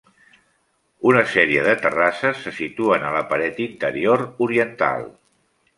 Una 1.09 1.21
sèrie 1.33 1.65
de 1.69 1.75
terrasses 1.83 2.41
se 2.47 2.55
situen 2.61 3.07
a 3.11 3.15
la 3.19 3.23
paret 3.35 3.65
interior 3.71 4.29
oriental. 4.49 5.09